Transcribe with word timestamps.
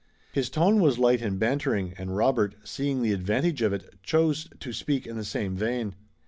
His 0.33 0.49
tone 0.49 0.79
was 0.79 0.97
light 0.97 1.21
and 1.21 1.37
bantering 1.37 1.93
and 1.95 2.17
Robert, 2.17 2.55
seeing 2.63 3.03
the 3.03 3.13
advantage 3.13 3.61
of 3.61 3.71
it, 3.71 4.01
chose 4.01 4.47
to 4.59 4.73
speak 4.73 5.05
in 5.05 5.15
the 5.15 5.23
same 5.23 5.55
vein. 5.55 5.93